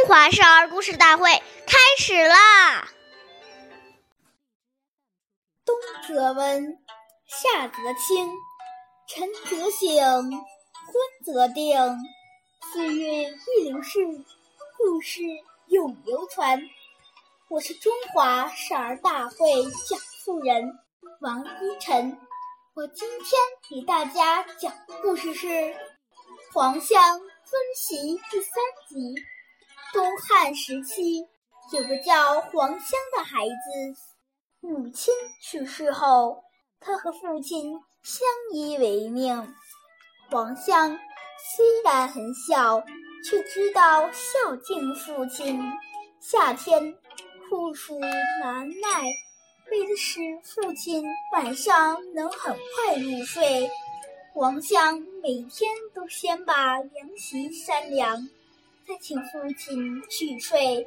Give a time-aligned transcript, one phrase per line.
[0.00, 1.30] 中华少儿故事大会
[1.66, 2.88] 开始啦！
[5.66, 5.76] 冬
[6.08, 6.78] 则温，
[7.26, 8.32] 夏则清，
[9.06, 10.42] 晨则省，昏
[11.22, 11.78] 则定。
[12.72, 13.98] 岁月易流逝，
[14.78, 15.20] 故事
[15.66, 16.62] 永流传。
[17.48, 19.52] 我是中华少儿大会
[19.86, 20.78] 讲述人
[21.20, 22.18] 王一晨，
[22.72, 25.46] 我今天给大家讲的故事是
[26.54, 27.96] 《黄香遵习》
[28.30, 28.54] 第三
[28.88, 29.14] 集。
[29.92, 31.26] 东汉时期，
[31.72, 33.96] 有个叫黄香的孩子，
[34.60, 35.12] 母亲
[35.42, 36.42] 去世后，
[36.78, 37.72] 他和父亲
[38.02, 39.54] 相依为命。
[40.30, 40.96] 黄香
[41.56, 42.80] 虽然很小，
[43.24, 45.60] 却知道孝敬父亲。
[46.20, 46.94] 夏天
[47.48, 49.02] 酷暑难耐，
[49.70, 53.68] 为了使父亲晚上能很快入睡，
[54.34, 58.28] 黄香每天都先把凉席扇凉。
[58.90, 60.84] 再请父亲去睡。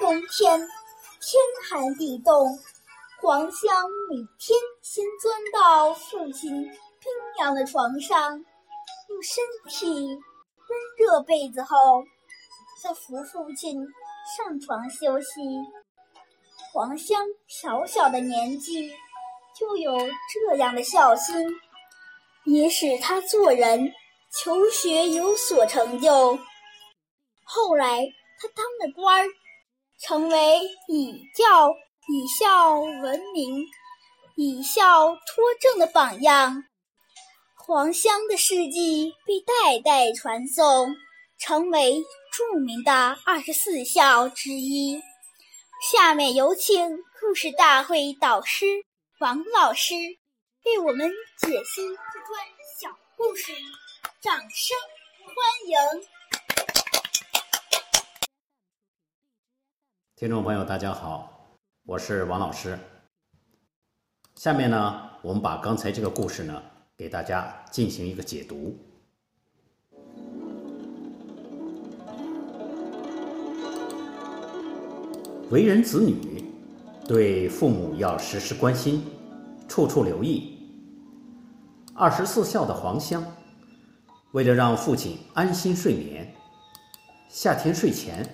[0.00, 1.40] 冬天天
[1.70, 2.58] 寒地冻，
[3.22, 12.02] 黄香每天先钻到父亲冰凉的床上，用身体温热被子后，
[12.82, 13.80] 再扶父亲
[14.36, 15.40] 上床休息。
[16.72, 18.90] 黄香小小的年纪
[19.56, 21.48] 就有这样的孝心，
[22.44, 23.88] 也使他做人、
[24.42, 26.36] 求学有所成就。
[27.48, 28.04] 后来，
[28.40, 29.28] 他当了官儿，
[30.00, 31.70] 成为以教
[32.08, 33.64] 以孝闻名、
[34.34, 36.64] 以孝托政的榜样。
[37.54, 40.92] 黄香的事迹被代代传颂，
[41.38, 42.02] 成为
[42.32, 45.00] 著名的二十四孝之一。
[45.92, 48.66] 下面有请故事大会导师
[49.20, 49.94] 王老师
[50.64, 51.08] 为我们
[51.38, 51.80] 解析
[52.12, 52.44] 这段
[52.80, 53.52] 小故事，
[54.20, 54.76] 掌声
[55.22, 55.36] 欢
[55.68, 56.15] 迎！
[60.18, 61.46] 听众朋友，大家好，
[61.84, 62.78] 我是王老师。
[64.36, 66.62] 下面呢，我们把刚才这个故事呢，
[66.96, 68.74] 给大家进行一个解读。
[75.50, 76.42] 为人子女，
[77.06, 79.04] 对父母要时时关心，
[79.68, 80.58] 处处留意。
[81.92, 83.22] 二十四孝的黄香，
[84.32, 86.34] 为了让父亲安心睡眠，
[87.28, 88.26] 夏天睡前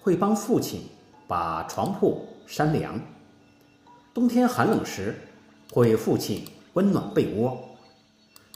[0.00, 0.82] 会帮父亲。
[1.26, 3.00] 把床铺扇凉，
[4.12, 5.14] 冬天寒冷时
[5.72, 7.58] 会父亲温暖被窝，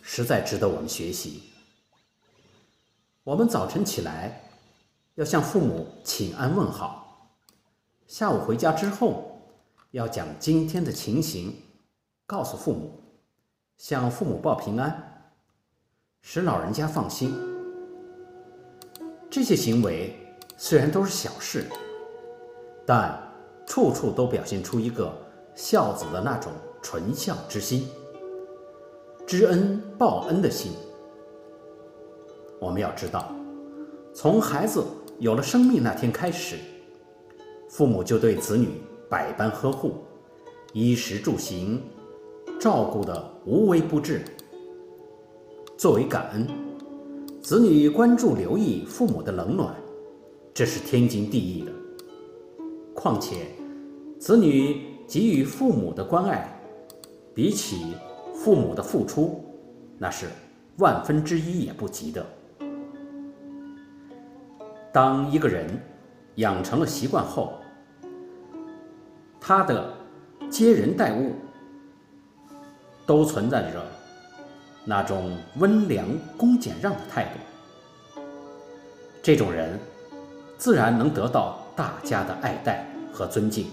[0.03, 1.45] 实在值得我们学习。
[3.25, 4.43] 我们早晨起来
[5.15, 7.35] 要向父母请安问好，
[8.07, 9.41] 下午回家之后
[9.91, 11.55] 要将今天的情形
[12.27, 13.01] 告诉父母，
[13.79, 15.33] 向父母报平安，
[16.21, 17.35] 使老人家放心。
[19.31, 20.15] 这些行为
[20.57, 21.67] 虽然都是小事。
[22.89, 23.21] 但
[23.67, 25.13] 处处都表现出一个
[25.55, 26.51] 孝子的那种
[26.81, 27.87] 纯孝之心、
[29.27, 30.73] 知恩报恩的心。
[32.59, 33.31] 我们要知道，
[34.15, 34.83] 从孩子
[35.19, 36.57] 有了生命那天开始，
[37.69, 39.97] 父母就对子女百般呵护，
[40.73, 41.83] 衣食住行
[42.59, 44.25] 照顾的无微不至。
[45.77, 46.49] 作为感恩，
[47.43, 49.77] 子女关注留意父母的冷暖，
[50.55, 51.73] 这是天经地义的。
[52.99, 53.47] 况且，
[54.19, 56.53] 子女给予父母的关爱，
[57.33, 57.95] 比起
[58.35, 59.41] 父母的付出，
[59.97, 60.27] 那是
[60.79, 62.27] 万分之一也不及的。
[64.93, 65.65] 当一个人
[66.35, 67.53] 养成了习惯后，
[69.41, 69.95] 他的
[70.51, 71.37] 接人待物
[73.07, 73.81] 都存在着
[74.85, 76.05] 那种温良
[76.37, 78.21] 恭俭让的态度，
[79.23, 79.79] 这种人
[80.57, 81.61] 自然能得到。
[81.79, 83.71] 大家的爱戴和尊敬，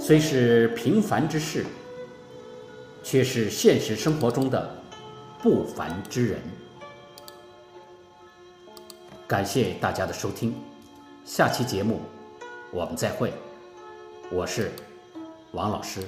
[0.00, 1.66] 虽是平凡之事，
[3.02, 4.82] 却是现实生活中的
[5.42, 6.40] 不凡之人。
[9.26, 10.54] 感谢大家的收听，
[11.26, 12.00] 下期节目
[12.72, 13.30] 我们再会。
[14.32, 14.72] 我是
[15.52, 16.00] 王老师。